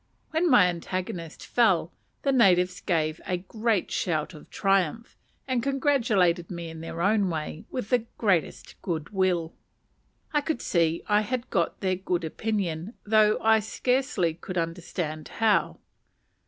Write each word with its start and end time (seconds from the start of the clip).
When 0.31 0.49
my 0.49 0.65
antagonist 0.65 1.45
fell, 1.45 1.91
the 2.23 2.31
natives 2.31 2.81
gave 2.81 3.21
a 3.23 3.37
great 3.37 3.91
shout 3.91 4.33
of 4.33 4.49
triumph, 4.49 5.15
and 5.47 5.61
congratulated 5.61 6.49
me 6.49 6.71
in 6.71 6.81
their 6.81 7.03
own 7.03 7.29
way 7.29 7.65
with 7.69 7.91
the 7.91 8.07
greatest 8.17 8.81
good 8.81 9.11
will. 9.11 9.53
I 10.33 10.41
could 10.41 10.59
see 10.59 11.03
I 11.07 11.21
had 11.21 11.51
got 11.51 11.81
their 11.81 11.97
good 11.97 12.23
opinion, 12.23 12.95
though 13.05 13.37
I 13.43 13.59
scarcely 13.59 14.33
could 14.33 14.57
understand 14.57 15.27
how. 15.27 15.77